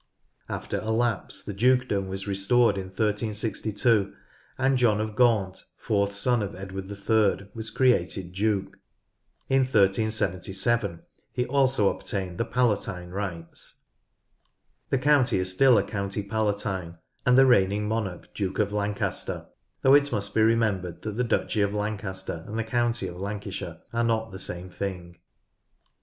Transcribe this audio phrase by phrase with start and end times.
[0.49, 4.11] After a lapse, the dukedom was restored in 1362
[4.57, 8.79] and John of Gaunt, fourth son of Edward III, was created Duke;
[9.47, 13.83] in 1377 he also obtained the palatine rights.
[14.89, 19.49] The county is still a County Palatine and the reigning monarch Duke of Lancaster,
[19.83, 23.17] though it must be remem bered that the Duchy of Lancaster and the County of
[23.21, 25.19] Lancashire are not the same thing.